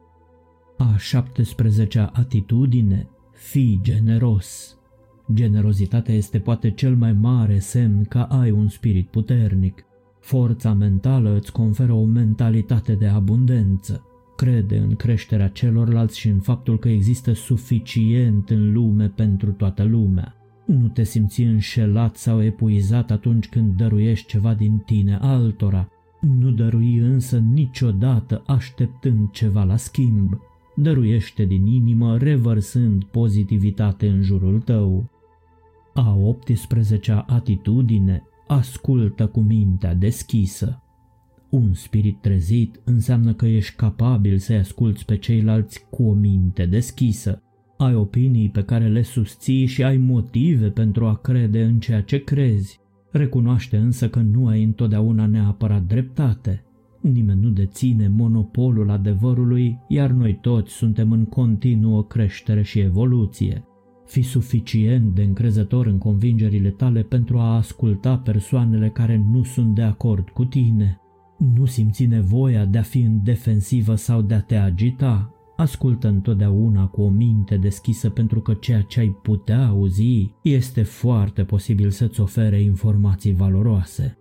A 0.78 0.96
17-a 0.96 2.10
atitudine, 2.14 3.10
fii 3.34 3.80
generos. 3.82 4.79
Generozitatea 5.34 6.14
este 6.14 6.40
poate 6.40 6.72
cel 6.72 6.96
mai 6.96 7.14
mare 7.14 7.60
semn 7.60 8.04
că 8.04 8.18
ai 8.18 8.52
un 8.52 8.68
spirit 8.68 9.08
puternic. 9.08 9.84
Forța 10.20 10.74
mentală 10.74 11.36
îți 11.36 11.52
conferă 11.52 11.94
o 11.94 12.04
mentalitate 12.04 12.94
de 12.94 13.08
abundență. 13.08 14.04
Crede 14.36 14.78
în 14.78 14.96
creșterea 14.96 15.48
celorlalți 15.48 16.20
și 16.20 16.28
în 16.28 16.40
faptul 16.40 16.80
că 16.80 16.90
există 16.90 17.34
suficient 17.34 18.50
în 18.50 18.74
lume 18.74 19.08
pentru 19.08 19.52
toată 19.52 19.84
lumea. 19.84 20.36
Nu 20.66 20.88
te 20.88 21.04
simți 21.04 21.42
înșelat 21.42 22.16
sau 22.16 22.44
epuizat 22.44 23.12
atunci 23.12 23.50
când 23.50 23.78
dăruiești 23.78 24.28
ceva 24.28 24.54
din 24.54 24.78
tine 24.86 25.18
altora. 25.22 25.90
Nu 26.22 26.52
dărui 26.52 26.98
însă 26.98 27.38
niciodată 27.38 28.44
așteptând 28.46 29.32
ceva 29.32 29.64
la 29.64 29.76
schimb. 29.76 30.40
Dăruiește 30.76 31.46
din 31.46 31.66
inimă 31.66 32.18
revărsând 32.18 33.04
pozitivitate 33.04 34.08
în 34.08 34.22
jurul 34.22 34.62
tău. 34.62 35.10
A 36.02 36.16
18-a 36.16 37.26
atitudine 37.28 38.24
ascultă 38.48 39.28
cu 39.28 39.40
mintea 39.40 39.94
deschisă. 39.96 40.84
Un 41.50 41.74
spirit 41.74 42.22
trezit 42.22 42.82
înseamnă 42.86 43.34
că 43.34 43.46
ești 43.46 43.76
capabil 43.76 44.38
să-i 44.38 44.58
asculți 44.58 45.06
pe 45.06 45.18
ceilalți 45.18 45.86
cu 45.90 46.04
o 46.04 46.14
minte 46.14 46.66
deschisă. 46.66 47.42
Ai 47.78 47.96
opinii 47.96 48.50
pe 48.50 48.64
care 48.64 48.88
le 48.88 49.02
susții 49.02 49.66
și 49.66 49.84
ai 49.84 49.98
motive 49.98 50.70
pentru 50.70 51.06
a 51.06 51.16
crede 51.16 51.64
în 51.64 51.80
ceea 51.80 52.02
ce 52.02 52.18
crezi. 52.18 52.80
Recunoaște 53.12 53.78
însă 53.78 54.10
că 54.10 54.20
nu 54.20 54.48
ai 54.48 54.64
întotdeauna 54.64 55.26
neapărat 55.26 55.84
dreptate. 55.84 56.64
Nimeni 57.02 57.42
nu 57.42 57.50
deține 57.50 58.08
monopolul 58.08 58.90
adevărului, 58.90 59.78
iar 59.88 60.10
noi 60.10 60.38
toți 60.42 60.72
suntem 60.72 61.12
în 61.12 61.26
continuă 61.26 62.04
creștere 62.04 62.64
și 62.64 62.80
evoluție. 62.80 63.64
Fi 64.10 64.22
suficient 64.22 65.16
de 65.16 65.24
încrezător 65.24 65.86
în 65.86 65.98
convingerile 65.98 66.70
tale 66.70 67.02
pentru 67.02 67.38
a 67.38 67.56
asculta 67.56 68.18
persoanele 68.18 68.90
care 68.90 69.26
nu 69.32 69.44
sunt 69.44 69.76
de 69.76 69.82
acord 69.82 70.30
cu 70.30 70.46
tine. 70.46 71.00
Nu 71.38 71.66
simți 71.66 72.06
nevoia 72.06 72.66
de 72.66 72.78
a 72.78 72.82
fi 72.82 73.00
în 73.00 73.24
defensivă 73.24 73.96
sau 73.96 74.22
de 74.22 74.34
a 74.34 74.42
te 74.42 74.56
agita. 74.56 75.34
Ascultă 75.58 76.08
întotdeauna 76.08 76.88
cu 76.88 77.02
o 77.02 77.10
minte 77.10 77.58
deschisă 77.58 78.10
pentru 78.10 78.42
că 78.42 78.54
ceea 78.54 78.82
ce 78.82 79.00
ai 79.00 79.18
putea 79.22 79.68
auzi 79.68 80.34
este 80.44 80.84
foarte 80.84 81.44
posibil 81.44 81.90
să-ți 81.90 82.22
ofere 82.22 82.62
informații 82.62 83.34
valoroase. 83.34 84.18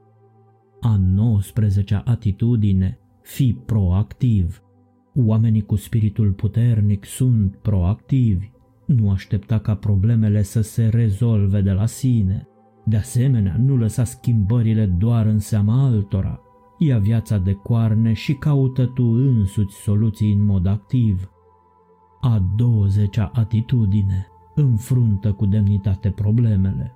A 0.80 1.00
19-a 1.00 2.02
atitudine, 2.04 2.98
fi 3.22 3.56
proactiv. 3.66 4.62
Oamenii 5.14 5.62
cu 5.62 5.76
spiritul 5.76 6.32
puternic 6.32 7.04
sunt 7.04 7.56
proactivi. 7.56 8.56
Nu 8.88 9.10
aștepta 9.10 9.58
ca 9.58 9.74
problemele 9.74 10.42
să 10.42 10.60
se 10.60 10.88
rezolve 10.88 11.60
de 11.60 11.72
la 11.72 11.86
sine. 11.86 12.48
De 12.84 12.96
asemenea, 12.96 13.56
nu 13.58 13.76
lăsa 13.76 14.04
schimbările 14.04 14.86
doar 14.86 15.26
în 15.26 15.38
seama 15.38 15.84
altora. 15.84 16.40
Ia 16.78 16.98
viața 16.98 17.38
de 17.38 17.52
coarne 17.52 18.12
și 18.12 18.32
caută 18.34 18.86
tu 18.86 19.04
însuți 19.04 19.76
soluții 19.76 20.32
în 20.32 20.44
mod 20.44 20.66
activ. 20.66 21.30
A 22.20 22.54
20-a 22.54 23.30
atitudine 23.34 24.26
înfruntă 24.54 25.32
cu 25.32 25.46
demnitate 25.46 26.10
problemele. 26.10 26.92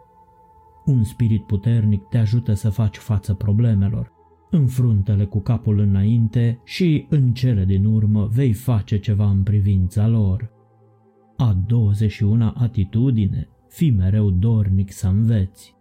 Un 0.84 1.04
spirit 1.04 1.42
puternic 1.46 2.02
te 2.02 2.18
ajută 2.18 2.54
să 2.54 2.70
faci 2.70 2.96
față 2.96 3.34
problemelor. 3.34 4.12
Înfruntă-le 4.50 5.24
cu 5.24 5.40
capul 5.40 5.78
înainte 5.78 6.60
și, 6.64 7.06
în 7.08 7.32
cele 7.32 7.64
din 7.64 7.84
urmă, 7.84 8.26
vei 8.26 8.52
face 8.52 8.98
ceva 8.98 9.30
în 9.30 9.42
privința 9.42 10.08
lor. 10.08 10.51
A 11.42 11.56
21-a 11.66 12.54
atitudine, 12.56 13.48
fi 13.68 13.90
mereu 13.90 14.30
dornic 14.30 14.92
să 14.92 15.06
înveți. 15.06 15.74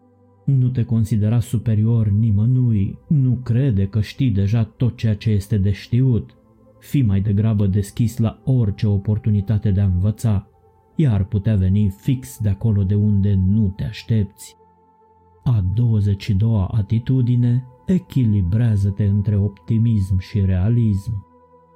Nu 0.45 0.69
te 0.69 0.83
considera 0.83 1.39
superior 1.39 2.09
nimănui, 2.09 2.99
nu 3.07 3.39
crede 3.43 3.87
că 3.87 4.01
știi 4.01 4.31
deja 4.31 4.63
tot 4.63 4.97
ceea 4.97 5.15
ce 5.15 5.29
este 5.29 5.57
de 5.57 5.71
știut. 5.71 6.35
Fi 6.79 7.01
mai 7.01 7.21
degrabă 7.21 7.67
deschis 7.67 8.17
la 8.17 8.41
orice 8.45 8.87
oportunitate 8.87 9.71
de 9.71 9.81
a 9.81 9.85
învăța, 9.85 10.47
iar 10.95 11.25
putea 11.25 11.55
veni 11.55 11.89
fix 11.89 12.37
de 12.39 12.49
acolo 12.49 12.83
de 12.83 12.95
unde 12.95 13.39
nu 13.47 13.73
te 13.75 13.83
aștepți. 13.83 14.55
A 15.43 15.63
22-a 15.73 16.67
atitudine, 16.67 17.63
echilibrează-te 17.85 19.03
între 19.03 19.37
optimism 19.37 20.17
și 20.19 20.39
realism. 20.45 21.25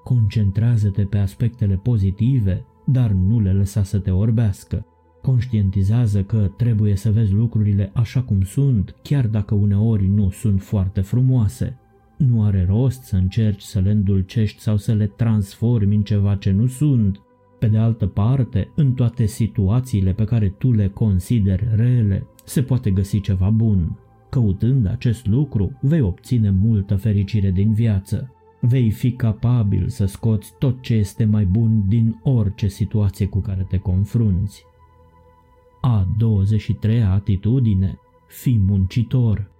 Concentrează-te 0.04 1.04
pe 1.04 1.18
aspectele 1.18 1.76
pozitive, 1.76 2.66
dar 2.86 3.12
nu 3.12 3.40
le 3.40 3.54
lăsa 3.54 3.84
să 3.84 4.00
te 4.00 4.12
orbească. 4.12 4.86
Conștientizează 5.22 6.24
că 6.24 6.52
trebuie 6.58 6.96
să 6.96 7.12
vezi 7.12 7.34
lucrurile 7.34 7.92
așa 7.94 8.22
cum 8.22 8.42
sunt, 8.42 8.96
chiar 9.02 9.28
dacă 9.28 9.56
uneori 9.56 10.08
nu 10.08 10.30
sunt 10.30 10.62
foarte 10.62 11.02
frumoase. 11.02 11.80
Nu 12.18 12.44
are 12.44 12.66
rost 12.70 13.04
să 13.04 13.16
încerci 13.16 13.62
să 13.62 13.80
le 13.80 13.92
îndulcești 13.92 14.62
sau 14.62 14.78
să 14.78 14.94
le 14.94 15.06
transformi 15.06 15.96
în 15.96 16.02
ceva 16.02 16.36
ce 16.36 16.52
nu 16.52 16.66
sunt. 16.66 17.20
Pe 17.60 17.68
de 17.68 17.78
altă 17.78 18.06
parte, 18.06 18.72
în 18.76 18.94
toate 18.94 19.26
situațiile 19.26 20.14
pe 20.14 20.24
care 20.24 20.50
tu 20.58 20.72
le 20.72 20.88
consideri 20.88 21.68
rele, 21.76 22.28
se 22.44 22.62
poate 22.62 22.92
găsi 22.92 23.22
ceva 23.22 23.50
bun. 23.50 24.00
Căutând 24.30 24.88
acest 24.88 25.28
lucru, 25.28 25.80
vei 25.82 26.02
obține 26.02 26.50
multă 26.50 26.96
fericire 26.96 27.52
din 27.52 27.74
viață. 27.74 28.35
Vei 28.68 28.92
fi 28.92 29.12
capabil 29.12 29.88
să 29.88 30.06
scoți 30.06 30.54
tot 30.60 30.82
ce 30.82 30.94
este 30.94 31.26
mai 31.26 31.46
bun 31.46 31.84
din 31.88 32.20
orice 32.24 32.68
situație 32.68 33.26
cu 33.26 33.40
care 33.40 33.66
te 33.70 33.78
confrunți. 33.78 34.64
A 35.82 36.16
23-a 36.24 37.12
atitudine, 37.12 38.00
fi 38.28 38.60
muncitor. 38.66 39.52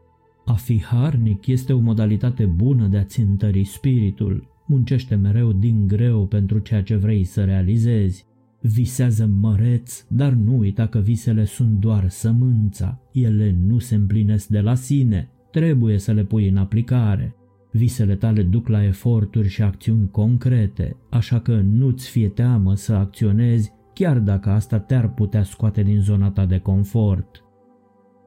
A 0.46 0.54
fi 0.54 0.84
harnic 0.84 1.48
este 1.48 1.74
o 1.74 1.80
modalitate 1.80 2.46
bună 2.46 2.88
de 2.88 2.98
a-ți 2.98 3.20
întări 3.20 3.64
spiritul. 3.64 4.48
Muncește 4.66 5.16
mereu 5.16 5.52
din 5.52 5.88
greu 5.88 6.26
pentru 6.26 6.60
ceea 6.60 6.84
ce 6.84 6.96
vrei 6.96 7.24
să 7.24 7.44
realizezi. 7.44 8.26
Visează 8.62 9.26
măreț, 9.26 10.06
dar 10.08 10.32
nu 10.32 10.58
uita 10.58 10.88
că 10.88 11.00
visele 11.00 11.46
sunt 11.46 11.80
doar 11.80 12.10
sămânța. 12.10 13.00
Ele 13.12 13.56
nu 13.66 13.80
se 13.80 13.96
împlinesc 13.96 14.48
de 14.48 14.60
la 14.60 14.76
sine, 14.76 15.30
trebuie 15.52 15.98
să 15.98 16.12
le 16.12 16.24
pui 16.24 16.48
în 16.48 16.58
aplicare. 16.58 17.35
Visele 17.76 18.16
tale 18.16 18.44
duc 18.44 18.68
la 18.68 18.84
eforturi 18.84 19.48
și 19.48 19.62
acțiuni 19.62 20.10
concrete, 20.12 20.98
așa 21.10 21.40
că 21.40 21.56
nu-ți 21.56 22.10
fie 22.10 22.30
teamă 22.30 22.76
să 22.76 22.94
acționezi 22.94 23.72
chiar 23.94 24.20
dacă 24.20 24.50
asta 24.50 24.80
te-ar 24.80 25.14
putea 25.14 25.44
scoate 25.44 25.84
din 25.84 26.00
zona 26.00 26.30
ta 26.30 26.46
de 26.46 26.60
confort. 26.60 27.44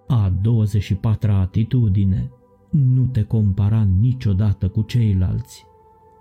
A 0.09 0.33
24-a 0.41 1.41
atitudine. 1.41 2.31
Nu 2.71 3.07
te 3.07 3.23
compara 3.23 3.87
niciodată 4.01 4.69
cu 4.69 4.83
ceilalți. 4.83 5.65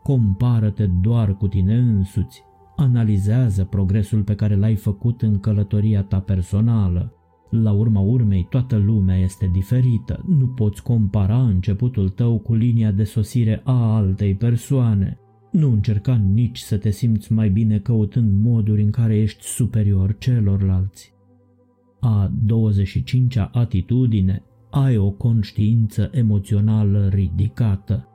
Compară-te 0.04 0.86
doar 0.86 1.38
cu 1.38 1.48
tine 1.48 1.78
însuți. 1.78 2.44
Analizează 2.76 3.64
progresul 3.64 4.24
pe 4.24 4.36
care 4.36 4.56
l-ai 4.56 4.76
făcut 4.76 5.22
în 5.22 5.40
călătoria 5.40 6.04
ta 6.04 6.20
personală. 6.20 7.17
La 7.50 7.72
urma 7.72 8.00
urmei, 8.00 8.48
toată 8.50 8.78
lumea 8.78 9.18
este 9.18 9.50
diferită. 9.54 10.24
Nu 10.28 10.48
poți 10.48 10.84
compara 10.84 11.42
începutul 11.42 12.10
tău 12.10 12.40
cu 12.40 12.54
linia 12.54 12.92
de 12.92 13.04
sosire 13.04 13.62
a 13.64 13.96
altei 13.96 14.36
persoane. 14.36 15.20
Nu 15.52 15.72
încerca 15.72 16.16
nici 16.16 16.58
să 16.58 16.78
te 16.78 16.90
simți 16.90 17.34
mai 17.34 17.50
bine 17.50 17.80
căutând 17.80 18.44
moduri 18.44 18.82
în 18.82 18.92
care 18.92 19.18
ești 19.18 19.44
superior 19.44 20.16
celorlalți. 20.18 21.14
A 22.00 22.32
25-a 22.46 23.50
atitudine, 23.54 24.44
ai 24.70 24.98
o 24.98 25.12
conștiință 25.12 26.10
emoțională 26.14 27.08
ridicată. 27.08 28.08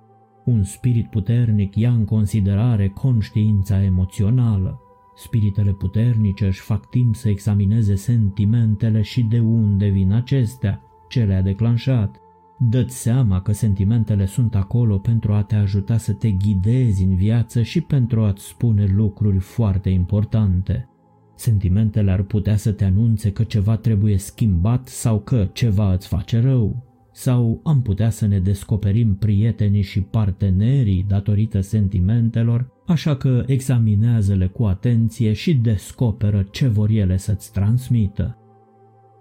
Un 0.45 0.63
spirit 0.63 1.07
puternic 1.11 1.77
ia 1.77 1.93
în 1.93 2.05
considerare 2.05 2.89
conștiința 2.89 3.83
emoțională. 3.83 4.81
Spiritele 5.23 5.73
puternice 5.73 6.47
își 6.47 6.61
fac 6.61 6.89
timp 6.89 7.15
să 7.15 7.29
examineze 7.29 7.95
sentimentele 7.95 9.03
și 9.03 9.23
de 9.23 9.39
unde 9.39 9.89
vin 9.89 10.13
acestea, 10.13 10.83
ce 11.09 11.25
le-a 11.25 11.43
declanșat. 11.43 12.21
Dă-ți 12.59 12.97
seama 12.97 13.41
că 13.41 13.53
sentimentele 13.53 14.27
sunt 14.27 14.55
acolo 14.55 14.99
pentru 14.99 15.33
a 15.33 15.43
te 15.43 15.55
ajuta 15.55 15.97
să 15.97 16.13
te 16.13 16.31
ghidezi 16.31 17.05
în 17.05 17.15
viață 17.15 17.63
și 17.63 17.81
pentru 17.81 18.23
a-ți 18.23 18.47
spune 18.47 18.87
lucruri 18.95 19.39
foarte 19.39 19.89
importante. 19.89 20.89
Sentimentele 21.35 22.11
ar 22.11 22.23
putea 22.23 22.57
să 22.57 22.73
te 22.73 22.85
anunțe 22.85 23.33
că 23.33 23.43
ceva 23.45 23.77
trebuie 23.77 24.17
schimbat 24.17 24.89
sau 24.89 25.21
că 25.21 25.49
ceva 25.53 25.93
îți 25.93 26.09
face 26.09 26.41
rău. 26.41 26.83
Sau 27.13 27.61
am 27.65 27.83
putea 27.83 28.11
să 28.11 28.27
ne 28.27 28.39
descoperim 28.39 29.17
prietenii 29.17 29.83
și 29.83 30.01
partenerii 30.01 31.05
datorită 31.09 31.61
sentimentelor, 31.61 32.72
așa 32.87 33.17
că 33.17 33.43
examinează-le 33.47 34.47
cu 34.47 34.65
atenție 34.65 35.33
și 35.33 35.55
descoperă 35.55 36.47
ce 36.51 36.69
vor 36.69 36.91
ele 36.91 37.17
să-ți 37.17 37.53
transmită. 37.53 38.37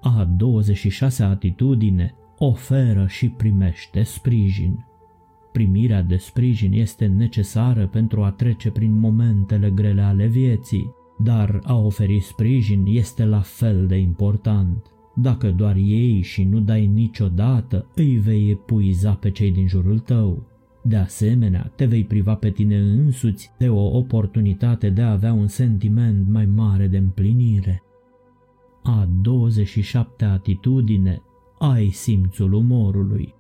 A 0.02 0.30
26 0.38 1.24
atitudine 1.24 2.16
oferă 2.38 3.06
și 3.08 3.30
primește 3.30 4.04
sprijin. 4.04 4.86
Primirea 5.52 6.02
de 6.02 6.18
sprijin 6.18 6.74
este 6.74 7.06
necesară 7.06 7.88
pentru 7.88 8.24
a 8.24 8.32
trece 8.32 8.72
prin 8.72 9.00
momentele 9.00 9.70
grele 9.70 10.02
ale 10.02 10.28
vieții, 10.28 10.92
dar 11.24 11.60
a 11.64 11.78
oferi 11.78 12.20
sprijin 12.20 12.86
este 12.88 13.26
la 13.26 13.40
fel 13.40 13.88
de 13.88 13.96
important. 13.96 14.86
Dacă 15.16 15.52
doar 15.52 15.76
ei 15.76 16.22
și 16.22 16.44
nu 16.44 16.60
dai 16.60 16.88
niciodată, 16.88 17.88
îi 17.96 18.18
vei 18.18 18.50
epuiza 18.50 19.12
pe 19.14 19.32
cei 19.32 19.52
din 19.52 19.68
jurul 19.68 20.00
tău. 20.00 20.51
De 20.84 20.96
asemenea, 20.96 21.72
te 21.76 21.86
vei 21.86 22.04
priva 22.04 22.36
pe 22.36 22.50
tine 22.50 22.80
însuți 22.80 23.52
de 23.58 23.70
o 23.70 23.98
oportunitate 23.98 24.90
de 24.90 25.02
a 25.02 25.12
avea 25.12 25.34
un 25.34 25.48
sentiment 25.48 26.28
mai 26.30 26.46
mare 26.46 26.88
de 26.88 26.98
împlinire. 26.98 27.84
A 28.84 29.10
27 29.22 30.26
atitudine 30.26 31.22
ai 31.60 31.90
simțul 31.90 32.54
umorului. 32.54 33.34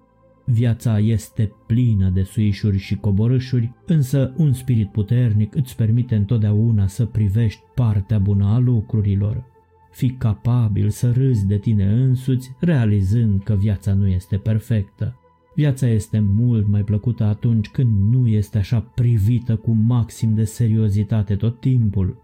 Viața 0.46 1.00
este 1.00 1.52
plină 1.68 2.10
de 2.10 2.24
suișuri 2.24 2.78
și 2.78 2.96
coborâșuri, 2.96 3.74
însă 3.86 4.34
un 4.38 4.54
spirit 4.54 4.92
puternic 4.92 5.56
îți 5.56 5.76
permite 5.76 6.16
întotdeauna 6.16 6.88
să 6.88 7.06
privești 7.06 7.62
partea 7.76 8.20
bună 8.20 8.46
a 8.46 8.58
lucrurilor. 8.58 9.44
Fi 9.92 10.10
capabil 10.10 10.90
să 10.90 11.12
râzi 11.12 11.48
de 11.48 11.58
tine 11.58 11.92
însuți, 11.92 12.52
realizând 12.60 13.44
că 13.44 13.56
viața 13.56 13.94
nu 13.94 14.08
este 14.08 14.38
perfectă. 14.38 15.21
Viața 15.56 15.88
este 15.88 16.20
mult 16.20 16.68
mai 16.68 16.84
plăcută 16.84 17.24
atunci 17.24 17.70
când 17.70 18.14
nu 18.14 18.28
este 18.28 18.58
așa 18.58 18.80
privită 18.80 19.56
cu 19.56 19.72
maxim 19.72 20.34
de 20.36 20.44
seriozitate 20.44 21.36
tot 21.36 21.60
timpul. 21.60 22.22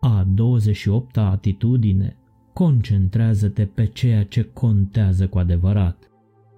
A 0.00 0.26
28-a 0.34 1.30
atitudine 1.30 2.16
Concentrează-te 2.52 3.64
pe 3.64 3.86
ceea 3.86 4.24
ce 4.24 4.42
contează 4.52 5.26
cu 5.26 5.38
adevărat. 5.38 6.10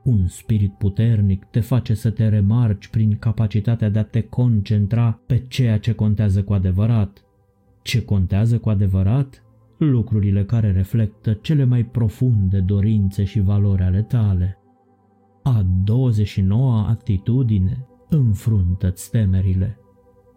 Un 0.05 0.27
spirit 0.27 0.73
puternic 0.73 1.45
te 1.45 1.61
face 1.61 1.95
să 1.95 2.11
te 2.11 2.29
remarci 2.29 2.89
prin 2.89 3.17
capacitatea 3.19 3.89
de 3.89 3.99
a 3.99 4.05
te 4.05 4.23
concentra 4.23 5.21
pe 5.27 5.45
ceea 5.49 5.79
ce 5.79 5.93
contează 5.93 6.43
cu 6.43 6.53
adevărat. 6.53 7.25
Ce 7.83 8.05
contează 8.05 8.59
cu 8.59 8.69
adevărat? 8.69 9.43
Lucrurile 9.79 10.45
care 10.45 10.73
reflectă 10.73 11.33
cele 11.33 11.65
mai 11.65 11.85
profunde 11.85 12.61
dorințe 12.61 13.25
și 13.25 13.41
valori 13.41 13.83
ale 13.83 14.03
tale. 14.03 14.59
A 15.47 15.67
29-a 15.91 16.89
atitudine 16.89 17.87
înfruntă-ți 18.09 19.11
temerile. 19.11 19.79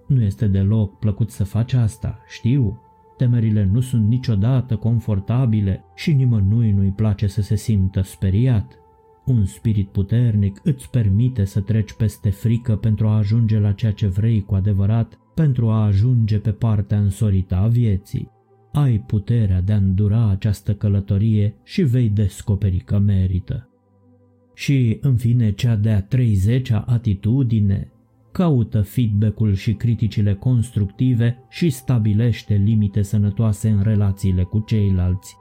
Nu 0.08 0.22
este 0.22 0.48
deloc 0.48 1.00
plăcut 1.00 1.30
să 1.32 1.44
faci 1.44 1.74
asta, 1.74 2.20
știu, 2.28 2.82
Temerile 3.18 3.70
nu 3.72 3.80
sunt 3.80 4.08
niciodată 4.08 4.76
confortabile 4.76 5.84
și 5.96 6.14
nimănui 6.14 6.72
nu-i 6.72 6.92
place 6.92 7.28
să 7.28 7.42
se 7.42 7.56
simtă 7.56 8.02
speriat. 8.02 8.80
Un 9.26 9.46
spirit 9.46 9.90
puternic 9.90 10.60
îți 10.64 10.90
permite 10.90 11.46
să 11.46 11.62
treci 11.62 11.94
peste 11.94 12.30
frică 12.30 12.76
pentru 12.76 13.08
a 13.08 13.18
ajunge 13.18 13.60
la 13.60 13.72
ceea 13.72 13.92
ce 13.92 14.08
vrei 14.08 14.44
cu 14.44 14.56
adevărat, 14.56 15.20
pentru 15.34 15.70
a 15.70 15.86
ajunge 15.86 16.40
pe 16.40 16.52
partea 16.52 17.00
însorită 17.00 17.56
a 17.56 17.68
vieții. 17.68 18.32
ai 18.72 19.00
puterea 19.00 19.62
de 19.62 19.74
a 19.74 19.78
îndura 19.78 20.30
această 20.30 20.74
călătorie 20.74 21.56
și 21.64 21.82
vei 21.82 22.10
descoperi 22.10 22.78
că 22.78 22.98
merită. 22.98 23.70
Și, 24.58 24.98
în 25.02 25.16
fine, 25.16 25.52
cea 25.52 25.76
de-a 25.76 26.08
30-a 26.08 26.84
atitudine 26.88 27.92
caută 28.32 28.82
feedback-ul 28.82 29.54
și 29.54 29.74
criticile 29.74 30.34
constructive 30.34 31.46
și 31.50 31.70
stabilește 31.70 32.54
limite 32.54 33.02
sănătoase 33.02 33.70
în 33.70 33.82
relațiile 33.82 34.44
cu 34.44 34.60
ceilalți. 34.60 35.38